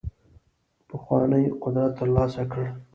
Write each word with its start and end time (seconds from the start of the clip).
پخوانی 0.87 1.43
قدرت 1.61 1.91
ترلاسه 1.99 2.43
کړ. 2.51 2.63